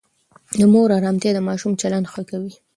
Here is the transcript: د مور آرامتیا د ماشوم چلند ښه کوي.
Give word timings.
د 0.59 0.61
مور 0.71 0.89
آرامتیا 0.99 1.31
د 1.33 1.39
ماشوم 1.47 1.73
چلند 1.81 2.05
ښه 2.13 2.21
کوي. 2.29 2.53